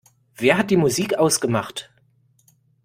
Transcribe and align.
Wer 0.35 0.57
hat 0.57 0.71
die 0.71 0.77
Musik 0.77 1.13
ausgemacht? 1.19 1.91